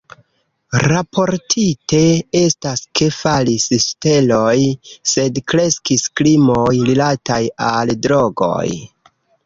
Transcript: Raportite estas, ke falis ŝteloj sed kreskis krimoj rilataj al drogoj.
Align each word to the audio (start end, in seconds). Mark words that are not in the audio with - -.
Raportite 0.91 1.99
estas, 2.39 2.81
ke 3.01 3.11
falis 3.19 3.67
ŝteloj 3.85 4.57
sed 5.15 5.41
kreskis 5.53 6.11
krimoj 6.23 6.69
rilataj 6.91 7.43
al 7.73 7.99
drogoj. 8.09 8.69